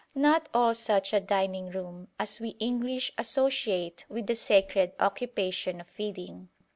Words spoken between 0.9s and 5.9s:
a dining room as we English associate with the sacred occupation of